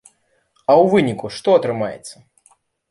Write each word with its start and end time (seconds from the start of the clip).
А 0.05 0.71
ў 0.81 0.89
выніку 0.95 1.27
што 1.39 1.49
атрымаецца? 1.61 2.15